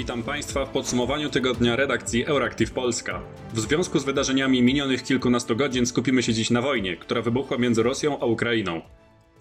[0.00, 3.22] Witam Państwa w podsumowaniu tygodnia redakcji Euractiv Polska.
[3.54, 7.82] W związku z wydarzeniami minionych kilkunastu godzin skupimy się dziś na wojnie, która wybuchła między
[7.82, 8.82] Rosją a Ukrainą.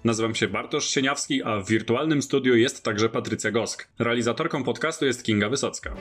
[0.04, 3.88] Nazywam się Bartosz Sieniawski, a w wirtualnym studiu jest także Patrycja Gosk.
[4.00, 5.96] Realizatorką podcastu jest Kinga Wysocka.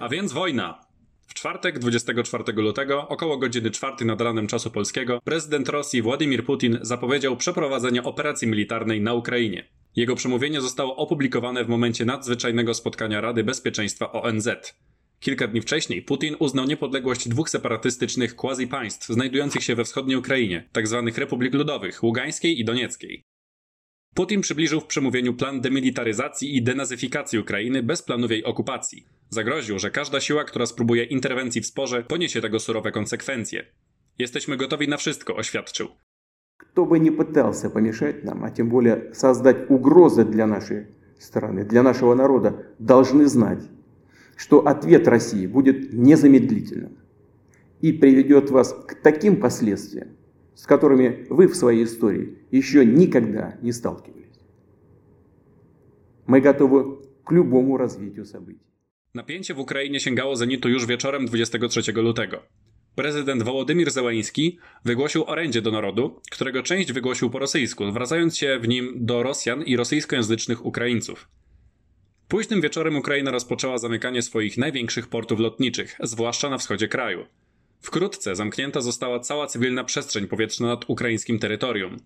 [0.00, 0.80] A więc wojna.
[1.26, 6.78] W czwartek, 24 lutego, około godziny 4 nad ranem czasu polskiego, prezydent Rosji Władimir Putin
[6.82, 9.75] zapowiedział przeprowadzenie operacji militarnej na Ukrainie.
[9.96, 14.48] Jego przemówienie zostało opublikowane w momencie nadzwyczajnego spotkania Rady Bezpieczeństwa ONZ.
[15.20, 21.10] Kilka dni wcześniej Putin uznał niepodległość dwóch separatystycznych quasi-państw znajdujących się we wschodniej Ukrainie, tzw.
[21.16, 23.22] Republik Ludowych, Ługańskiej i Donieckiej.
[24.14, 29.06] Putin przybliżył w przemówieniu plan demilitaryzacji i denazyfikacji Ukrainy bez planów jej okupacji.
[29.30, 33.66] Zagroził, że każda siła, która spróbuje interwencji w sporze, poniesie tego surowe konsekwencje.
[34.18, 35.88] Jesteśmy gotowi na wszystko, oświadczył.
[36.56, 40.86] Кто бы ни пытался помешать нам, а тем более создать угрозы для нашей
[41.18, 43.62] страны, для нашего народа, должны знать,
[44.36, 46.98] что ответ России будет незамедлительным
[47.80, 50.08] и приведет вас к таким последствиям,
[50.54, 54.26] с которыми вы в своей истории еще никогда не сталкивались.
[56.26, 58.66] Мы готовы к любому развитию событий.
[59.14, 62.42] Napięcie w Ukrainie sięgało zenitu już wieczorem 23 lutego.
[62.96, 68.68] Prezydent Wołodymir Zełański wygłosił orędzie do narodu, którego część wygłosił po rosyjsku, zwracając się w
[68.68, 71.28] nim do Rosjan i rosyjskojęzycznych Ukraińców.
[72.28, 77.26] Późnym wieczorem Ukraina rozpoczęła zamykanie swoich największych portów lotniczych, zwłaszcza na wschodzie kraju.
[77.80, 81.96] Wkrótce zamknięta została cała cywilna przestrzeń powietrzna nad ukraińskim terytorium.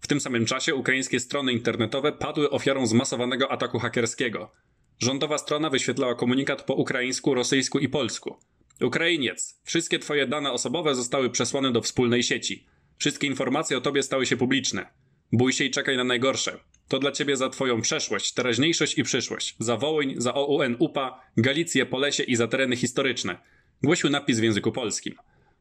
[0.00, 4.50] W tym samym czasie ukraińskie strony internetowe padły ofiarą zmasowanego ataku hakerskiego.
[4.98, 8.36] Rządowa strona wyświetlała komunikat po ukraińsku, rosyjsku i polsku.
[8.80, 12.66] Ukrainiec, wszystkie twoje dane osobowe zostały przesłane do wspólnej sieci.
[12.98, 14.86] Wszystkie informacje o tobie stały się publiczne.
[15.32, 16.58] Bój się i czekaj na najgorsze.
[16.88, 19.56] To dla ciebie za twoją przeszłość, teraźniejszość i przyszłość.
[19.58, 23.38] Za Wołyń, za OUN UPA, Galicję, Polesie i za tereny historyczne.
[23.82, 25.14] Głosił napis w języku polskim.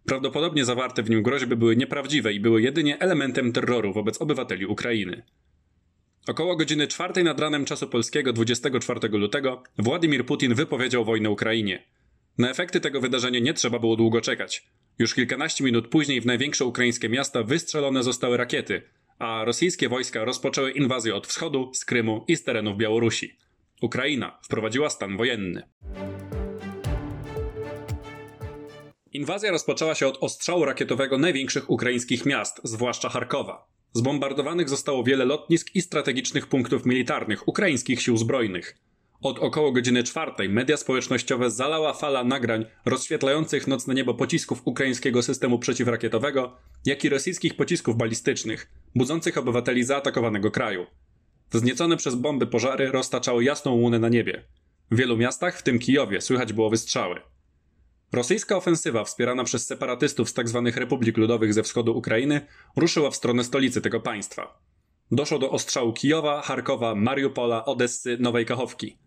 [0.05, 5.23] Prawdopodobnie zawarte w nim groźby były nieprawdziwe i były jedynie elementem terroru wobec obywateli Ukrainy.
[6.27, 11.83] Około godziny czwartej nad ranem czasu polskiego 24 lutego Władimir Putin wypowiedział wojnę Ukrainie.
[12.37, 14.67] Na efekty tego wydarzenia nie trzeba było długo czekać.
[14.99, 18.81] Już kilkanaście minut później w największe ukraińskie miasta wystrzelone zostały rakiety,
[19.19, 23.37] a rosyjskie wojska rozpoczęły inwazję od wschodu, z Krymu i z terenów Białorusi.
[23.81, 25.63] Ukraina wprowadziła stan wojenny.
[29.13, 33.67] Inwazja rozpoczęła się od ostrzału rakietowego największych ukraińskich miast, zwłaszcza Charkowa.
[33.93, 38.77] Zbombardowanych zostało wiele lotnisk i strategicznych punktów militarnych ukraińskich sił zbrojnych.
[39.21, 45.59] Od około godziny czwartej media społecznościowe zalała fala nagrań rozświetlających nocne niebo pocisków ukraińskiego systemu
[45.59, 50.85] przeciwrakietowego, jak i rosyjskich pocisków balistycznych, budzących obywateli zaatakowanego kraju.
[51.51, 54.43] Wzniecone przez bomby pożary roztaczały jasną łunę na niebie.
[54.91, 57.21] W wielu miastach, w tym Kijowie, słychać było wystrzały.
[58.11, 60.71] Rosyjska ofensywa, wspierana przez separatystów z tzw.
[60.75, 62.41] Republik Ludowych ze wschodu Ukrainy,
[62.75, 64.59] ruszyła w stronę stolicy tego państwa.
[65.11, 69.00] Doszło do ostrzału Kijowa, Charkowa, Mariupola, Odessy, Nowej Kachowki.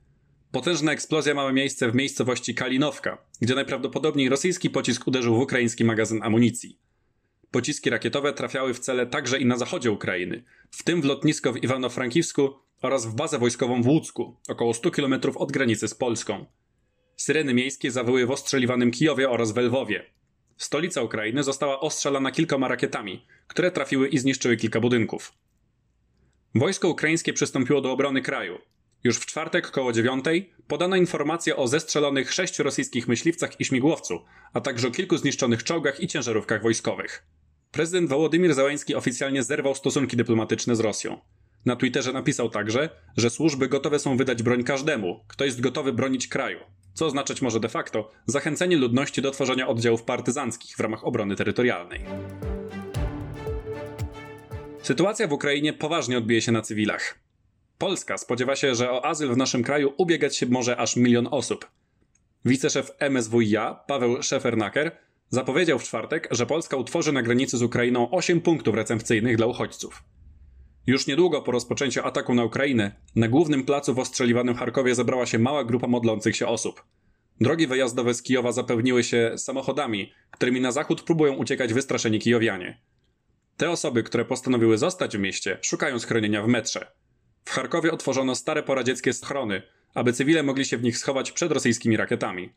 [0.54, 6.22] Potężna eksplozja miała miejsce w miejscowości Kalinowka, gdzie najprawdopodobniej rosyjski pocisk uderzył w ukraiński magazyn
[6.22, 6.78] amunicji.
[7.50, 11.56] Pociski rakietowe trafiały w cele także i na zachodzie Ukrainy, w tym w lotnisko w
[11.56, 12.48] Iwano-Frankiwsku
[12.82, 16.46] oraz w bazę wojskową w Łucku, około 100 km od granicy z Polską.
[17.16, 20.04] Syreny miejskie zawyły w ostrzeliwanym Kijowie oraz w Lwowie.
[20.56, 25.32] Stolica Ukrainy została ostrzelana kilkoma rakietami, które trafiły i zniszczyły kilka budynków.
[26.54, 28.58] Wojsko ukraińskie przystąpiło do obrony kraju.
[29.04, 34.60] Już w czwartek koło dziewiątej podano informację o zestrzelonych sześciu rosyjskich myśliwcach i śmigłowcu, a
[34.60, 37.26] także o kilku zniszczonych czołgach i ciężarówkach wojskowych.
[37.70, 41.20] Prezydent Wołodymir Załański oficjalnie zerwał stosunki dyplomatyczne z Rosją.
[41.66, 46.28] Na Twitterze napisał także, że służby gotowe są wydać broń każdemu, kto jest gotowy bronić
[46.28, 46.58] kraju,
[46.94, 52.04] co oznaczać może de facto zachęcenie ludności do tworzenia oddziałów partyzanckich w ramach obrony terytorialnej.
[54.82, 57.23] Sytuacja w Ukrainie poważnie odbije się na cywilach.
[57.84, 61.70] Polska spodziewa się, że o azyl w naszym kraju ubiegać się może aż milion osób.
[62.44, 64.96] Wiceszef MSWiA, Paweł Szefernaker,
[65.28, 70.02] zapowiedział w czwartek, że Polska utworzy na granicy z Ukrainą 8 punktów recepcyjnych dla uchodźców.
[70.86, 75.38] Już niedługo po rozpoczęciu ataku na Ukrainę, na głównym placu w ostrzeliwanym Charkowie zebrała się
[75.38, 76.84] mała grupa modlących się osób.
[77.40, 82.80] Drogi wyjazdowe z Kijowa zapełniły się samochodami, którymi na zachód próbują uciekać wystraszeni kijowianie.
[83.56, 87.03] Te osoby, które postanowiły zostać w mieście, szukają schronienia w metrze.
[87.44, 89.62] W Charkowie otworzono stare poradzieckie schrony,
[89.94, 92.52] aby cywile mogli się w nich schować przed rosyjskimi rakietami.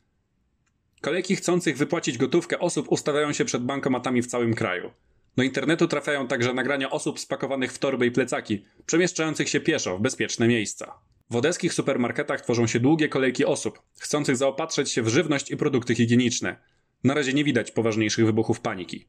[1.02, 4.92] Kolejki chcących wypłacić gotówkę osób ustawiają się przed bankomatami w całym kraju.
[5.38, 10.02] Do internetu trafiają także nagrania osób spakowanych w torby i plecaki, przemieszczających się pieszo w
[10.02, 10.94] bezpieczne miejsca.
[11.30, 15.96] W odeckich supermarketach tworzą się długie kolejki osób, chcących zaopatrzyć się w żywność i produkty
[15.96, 16.56] higieniczne.
[17.04, 19.08] Na razie nie widać poważniejszych wybuchów paniki.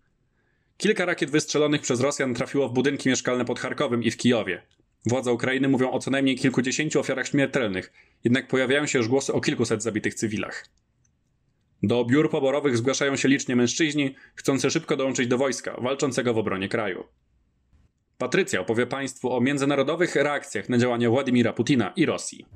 [0.77, 4.63] Kilka rakiet wystrzelonych przez Rosjan trafiło w budynki mieszkalne pod Charkowem i w Kijowie.
[5.07, 7.93] Władze Ukrainy mówią o co najmniej kilkudziesięciu ofiarach śmiertelnych,
[8.25, 10.67] jednak pojawiają się już głosy o kilkuset zabitych cywilach.
[11.83, 16.69] Do biur poborowych zgłaszają się licznie mężczyźni, chcący szybko dołączyć do wojska, walczącego w obronie
[16.69, 17.05] kraju.
[18.19, 22.47] Patrycja opowie Państwu o międzynarodowych reakcjach na działania Władimira Putina i Rosji.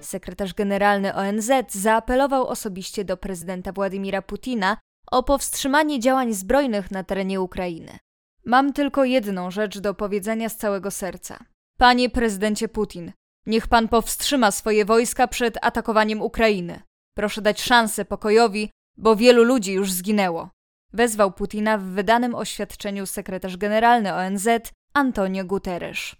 [0.00, 4.76] Sekretarz generalny ONZ zaapelował osobiście do prezydenta Władimira Putina
[5.10, 7.98] o powstrzymanie działań zbrojnych na terenie Ukrainy.
[8.44, 11.44] Mam tylko jedną rzecz do powiedzenia z całego serca.
[11.78, 13.12] Panie prezydencie Putin,
[13.46, 16.80] niech pan powstrzyma swoje wojska przed atakowaniem Ukrainy.
[17.16, 20.50] Proszę dać szansę pokojowi, bo wielu ludzi już zginęło.
[20.92, 24.48] Wezwał Putina w wydanym oświadczeniu sekretarz generalny ONZ
[24.94, 26.16] Antonio Guterres.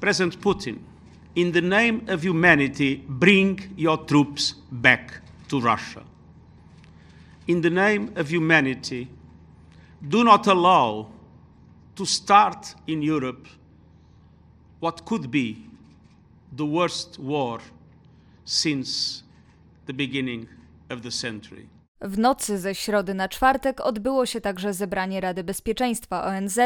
[0.00, 0.78] President Putin,
[1.36, 6.04] in the name of humanity, bring your troops back to Russia.
[7.48, 9.06] In the name of humanity,
[10.02, 11.11] do not allow
[11.94, 13.48] to start in Europe
[14.80, 15.54] what could be
[16.56, 17.60] the worst war
[18.44, 19.22] since
[19.86, 20.46] the beginning
[20.90, 21.68] of the century.
[22.00, 26.58] W nocy ze środy na czwartek odbyło się także zebranie Rady Bezpieczeństwa ONZ,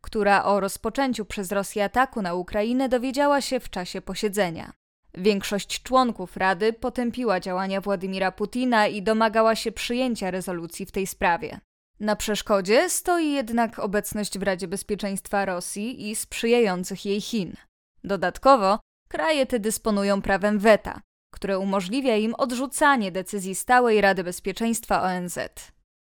[0.00, 4.72] która o rozpoczęciu przez Rosję ataku na Ukrainę dowiedziała się w czasie posiedzenia.
[5.14, 11.60] Większość członków Rady potępiła działania Władimira Putina i domagała się przyjęcia rezolucji w tej sprawie.
[12.02, 17.56] Na przeszkodzie stoi jednak obecność w Radzie Bezpieczeństwa Rosji i sprzyjających jej Chin.
[18.04, 18.78] Dodatkowo,
[19.08, 21.00] kraje te dysponują prawem weta,
[21.34, 25.38] które umożliwia im odrzucanie decyzji Stałej Rady Bezpieczeństwa ONZ.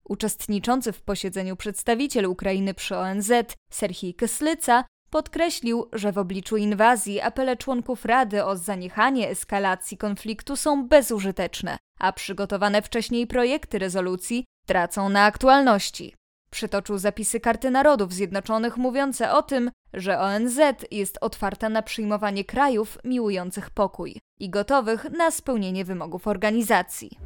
[0.04, 3.32] Uczestniczący w posiedzeniu przedstawiciel Ukrainy przy ONZ,
[3.72, 10.88] Serhii Kyslyca, podkreślił, że w obliczu inwazji apele członków Rady o zaniechanie eskalacji konfliktu są
[10.88, 16.16] bezużyteczne, a przygotowane wcześniej projekty rezolucji tracą na aktualności.
[16.50, 20.60] Przytoczył zapisy Karty Narodów Zjednoczonych mówiące o tym, że ONZ
[20.92, 27.18] jest otwarta na przyjmowanie krajów miłujących pokój i gotowych na spełnienie wymogów organizacji.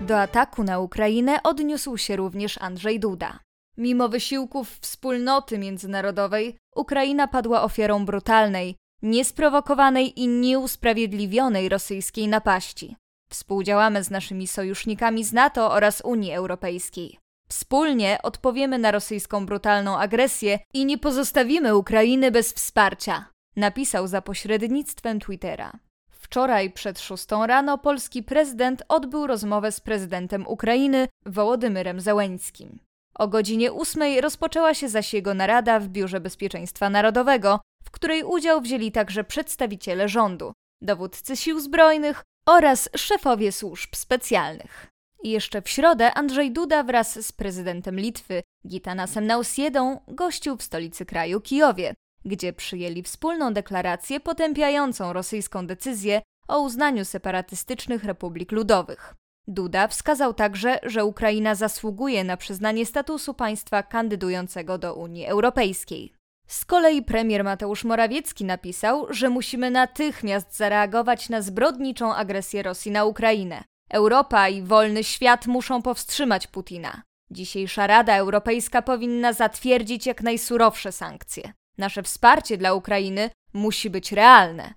[0.00, 3.38] Do ataku na Ukrainę odniósł się również Andrzej Duda.
[3.76, 12.96] Mimo wysiłków wspólnoty międzynarodowej, Ukraina padła ofiarą brutalnej, niesprowokowanej i nieusprawiedliwionej rosyjskiej napaści.
[13.30, 17.18] Współdziałamy z naszymi sojusznikami z NATO oraz Unii Europejskiej.
[17.48, 23.24] Wspólnie odpowiemy na rosyjską brutalną agresję i nie pozostawimy Ukrainy bez wsparcia,
[23.56, 25.72] napisał za pośrednictwem Twittera.
[26.10, 32.78] Wczoraj przed szóstą rano polski prezydent odbył rozmowę z prezydentem Ukrainy Wołodymyrem Zełeńskim.
[33.14, 38.60] O godzinie ósmej rozpoczęła się zaś jego narada w Biurze Bezpieczeństwa Narodowego, w której udział
[38.60, 44.86] wzięli także przedstawiciele rządu, dowódcy sił zbrojnych oraz szefowie służb specjalnych.
[45.24, 51.40] Jeszcze w środę Andrzej Duda wraz z prezydentem Litwy Gitanasem Nausiedą gościł w stolicy kraju
[51.40, 51.94] Kijowie,
[52.24, 59.14] gdzie przyjęli wspólną deklarację potępiającą rosyjską decyzję o uznaniu separatystycznych republik ludowych.
[59.46, 66.19] Duda wskazał także, że Ukraina zasługuje na przyznanie statusu państwa kandydującego do Unii Europejskiej.
[66.50, 73.04] Z kolei premier Mateusz Morawiecki napisał, że musimy natychmiast zareagować na zbrodniczą agresję Rosji na
[73.04, 73.64] Ukrainę.
[73.90, 77.02] Europa i wolny świat muszą powstrzymać Putina.
[77.30, 81.52] Dzisiejsza Rada Europejska powinna zatwierdzić jak najsurowsze sankcje.
[81.78, 84.74] Nasze wsparcie dla Ukrainy musi być realne.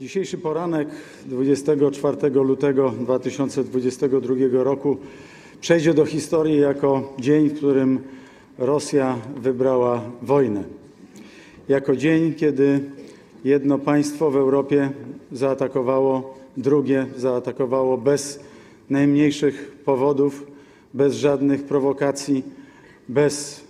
[0.00, 0.88] Dzisiejszy poranek
[1.26, 4.98] 24 lutego 2022 roku
[5.60, 8.21] przejdzie do historii jako dzień, w którym
[8.58, 10.64] Rosja wybrała wojnę.
[11.68, 12.80] Jako dzień, kiedy
[13.44, 14.90] jedno państwo w Europie
[15.32, 18.40] zaatakowało drugie, zaatakowało bez
[18.90, 20.46] najmniejszych powodów,
[20.94, 22.42] bez żadnych prowokacji,
[23.08, 23.64] bez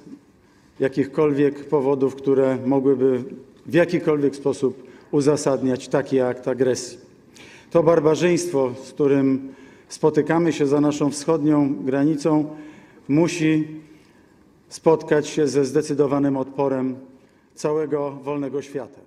[0.81, 3.25] jakichkolwiek powodów, które mogłyby
[3.67, 6.99] w jakikolwiek sposób uzasadniać taki akt agresji.
[7.71, 9.53] To barbarzyństwo, z którym
[9.89, 12.57] spotykamy się za naszą wschodnią granicą,
[13.09, 13.69] musi
[14.73, 17.07] spotkać się ze zdecydowanym odporem
[17.55, 19.01] całego wolnego świata.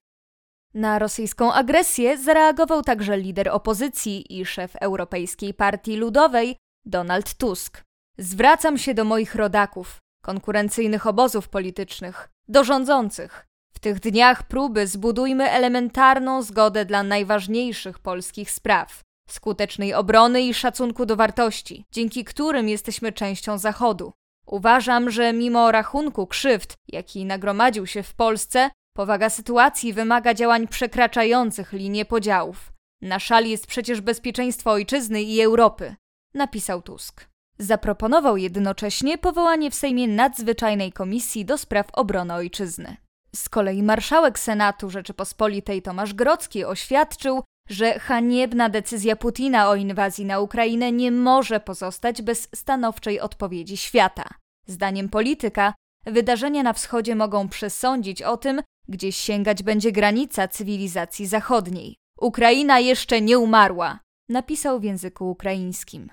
[0.74, 6.56] Na rosyjską agresję zareagował także lider opozycji i szef Europejskiej Partii Ludowej
[6.86, 7.84] Donald Tusk.
[8.18, 13.46] Zwracam się do moich rodaków, konkurencyjnych obozów politycznych, do rządzących.
[13.74, 21.06] W tych dniach próby zbudujmy elementarną zgodę dla najważniejszych polskich spraw, skutecznej obrony i szacunku
[21.06, 24.14] do wartości, dzięki którym jesteśmy częścią Zachodu.
[24.46, 31.74] Uważam, że mimo rachunku krzywd, jaki nagromadził się w Polsce, powaga sytuacji wymaga działań przekraczających
[31.74, 32.74] linię podziałów.
[33.02, 35.96] Na szali jest przecież bezpieczeństwo ojczyzny i Europy,
[36.34, 37.26] napisał Tusk.
[37.60, 42.98] Zaproponował jednocześnie powołanie w Sejmie nadzwyczajnej komisji do spraw obrony ojczyzny.
[43.36, 50.40] Z kolei marszałek Senatu Rzeczypospolitej Tomasz Grocki oświadczył, że haniebna decyzja Putina o inwazji na
[50.40, 54.24] Ukrainę nie może pozostać bez stanowczej odpowiedzi świata.
[54.68, 55.74] Zdaniem polityka,
[56.06, 61.96] wydarzenia na wschodzie mogą przesądzić o tym, gdzie sięgać będzie granica cywilizacji zachodniej.
[62.22, 66.10] Ukraina jeszcze nie umarła, napisał w języku ukraińskim.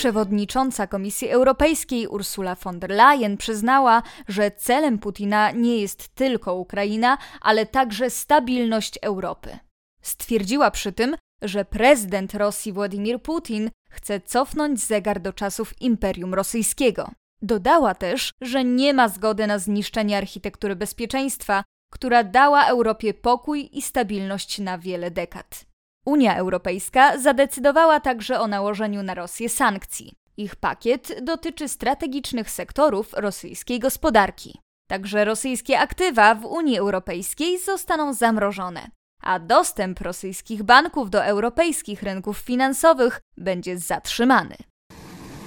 [0.00, 7.18] Przewodnicząca Komisji Europejskiej Ursula von der Leyen przyznała, że celem Putina nie jest tylko Ukraina,
[7.40, 9.58] ale także stabilność Europy.
[10.02, 17.10] Stwierdziła przy tym, że prezydent Rosji Władimir Putin chce cofnąć zegar do czasów Imperium Rosyjskiego.
[17.42, 23.82] Dodała też, że nie ma zgody na zniszczenie architektury bezpieczeństwa, która dała Europie pokój i
[23.82, 25.69] stabilność na wiele dekad.
[26.06, 30.12] Unia Europejska zadecydowała także o nałożeniu na Rosję sankcji.
[30.36, 34.58] Ich pakiet dotyczy strategicznych sektorów rosyjskiej gospodarki.
[34.88, 38.90] Także rosyjskie aktywa w Unii Europejskiej zostaną zamrożone,
[39.22, 44.56] a dostęp rosyjskich banków do europejskich rynków finansowych będzie zatrzymany.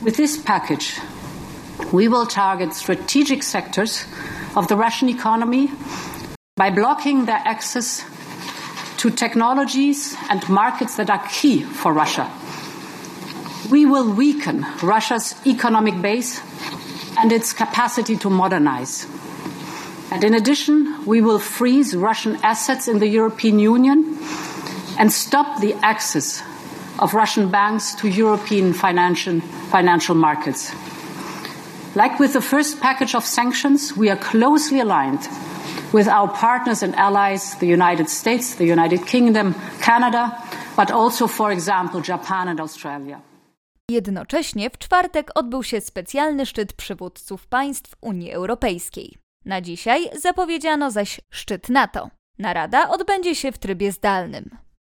[0.01, 0.85] With this package,
[1.93, 4.05] we will target strategic sectors
[4.55, 5.67] of the Russian economy
[6.57, 8.05] by blocking their access
[9.03, 12.31] to technologies and markets that are key for Russia.
[13.69, 16.39] We will weaken Russia's economic base
[17.17, 19.05] and its capacity to modernize.
[20.09, 24.17] And in addition, we will freeze Russian assets in the European Union
[24.97, 26.41] and stop the access
[26.97, 30.71] of Russian banks to European financial, financial markets.
[31.93, 35.27] Like with the first package of sanctions, we are closely aligned
[35.93, 40.31] with our partners and allies, the United States, the United Kingdom, Canada,
[40.77, 43.21] but also, for example, Japan and Australia.
[43.89, 49.17] Jednocześnie w czwartek odbył się specjalny szczyt przywódców państw Unii Europejskiej.
[49.45, 52.09] Na dzisiaj zapowiedziano zaś szczyt NATO.
[52.39, 54.49] Narada odbędzie się w trybie zdalnym.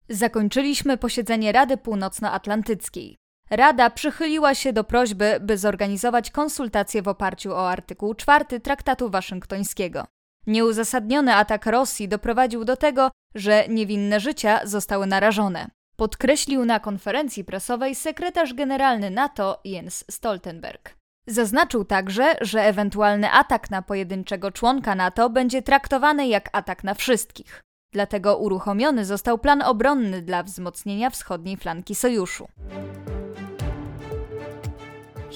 [0.09, 3.17] Zakończyliśmy posiedzenie Rady Północnoatlantyckiej.
[3.49, 10.05] Rada przychyliła się do prośby, by zorganizować konsultacje w oparciu o artykuł 4 Traktatu Waszyngtońskiego.
[10.47, 15.67] Nieuzasadniony atak Rosji doprowadził do tego, że niewinne życia zostały narażone.
[15.95, 20.95] Podkreślił na konferencji prasowej sekretarz generalny NATO Jens Stoltenberg.
[21.27, 27.61] Zaznaczył także, że ewentualny atak na pojedynczego członka NATO będzie traktowany jak atak na wszystkich.
[27.93, 32.47] Dlatego uruchomiony został plan obronny dla wzmocnienia wschodniej flanki sojuszu.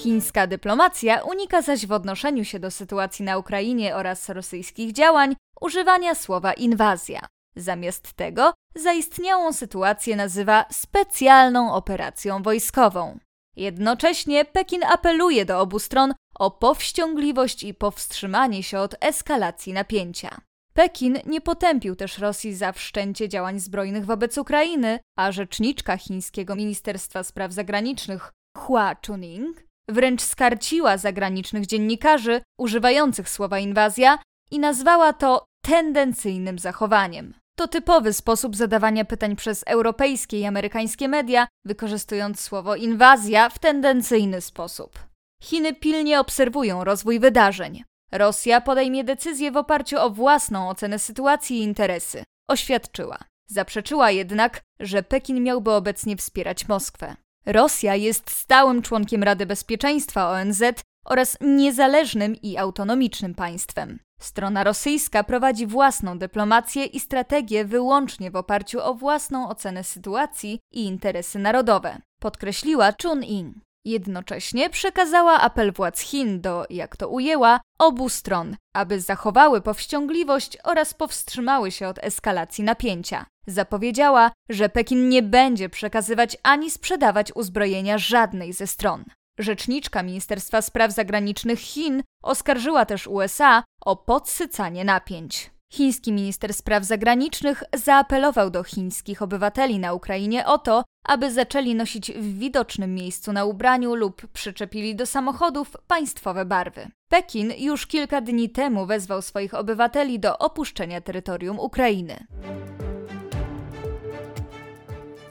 [0.00, 6.14] Chińska dyplomacja unika zaś w odnoszeniu się do sytuacji na Ukrainie oraz rosyjskich działań używania
[6.14, 7.20] słowa inwazja.
[7.56, 13.18] Zamiast tego zaistniałą sytuację nazywa specjalną operacją wojskową.
[13.56, 20.40] Jednocześnie Pekin apeluje do obu stron o powściągliwość i powstrzymanie się od eskalacji napięcia.
[20.74, 27.24] Pekin nie potępił też Rosji za wszczęcie działań zbrojnych wobec Ukrainy, a rzeczniczka chińskiego Ministerstwa
[27.24, 34.18] Spraw Zagranicznych Hua Chuning wręcz skarciła zagranicznych dziennikarzy używających słowa inwazja
[34.50, 37.34] i nazwała to tendencyjnym zachowaniem.
[37.58, 44.40] To typowy sposób zadawania pytań przez europejskie i amerykańskie media, wykorzystując słowo inwazja w tendencyjny
[44.40, 44.98] sposób.
[45.42, 47.84] Chiny pilnie obserwują rozwój wydarzeń.
[48.12, 53.18] Rosja podejmie decyzję w oparciu o własną ocenę sytuacji i interesy, oświadczyła.
[53.46, 57.16] Zaprzeczyła jednak, że Pekin miałby obecnie wspierać Moskwę.
[57.46, 60.62] Rosja jest stałym członkiem Rady Bezpieczeństwa ONZ
[61.04, 63.98] oraz niezależnym i autonomicznym państwem.
[64.20, 70.84] Strona rosyjska prowadzi własną dyplomację i strategię wyłącznie w oparciu o własną ocenę sytuacji i
[70.84, 73.60] interesy narodowe, podkreśliła Chun In.
[73.90, 80.94] Jednocześnie przekazała apel władz Chin do, jak to ujęła, obu stron, aby zachowały powściągliwość oraz
[80.94, 83.26] powstrzymały się od eskalacji napięcia.
[83.46, 89.04] Zapowiedziała, że Pekin nie będzie przekazywać ani sprzedawać uzbrojenia żadnej ze stron.
[89.38, 95.50] Rzeczniczka Ministerstwa Spraw Zagranicznych Chin oskarżyła też USA o podsycanie napięć.
[95.72, 102.12] Chiński minister spraw zagranicznych zaapelował do chińskich obywateli na Ukrainie o to, aby zaczęli nosić
[102.12, 106.88] w widocznym miejscu na ubraniu lub przyczepili do samochodów państwowe barwy.
[107.08, 112.26] Pekin już kilka dni temu wezwał swoich obywateli do opuszczenia terytorium Ukrainy.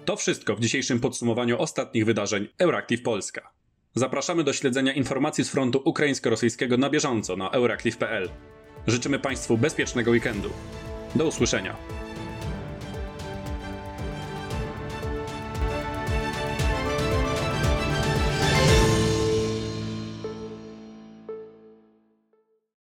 [0.05, 3.51] To wszystko w dzisiejszym podsumowaniu ostatnich wydarzeń Euractiv Polska.
[3.96, 8.29] Zapraszamy do śledzenia informacji z frontu ukraińsko-rosyjskiego na bieżąco na euractiv.pl.
[8.89, 10.50] Życzymy Państwu bezpiecznego weekendu.
[11.15, 11.75] Do usłyszenia.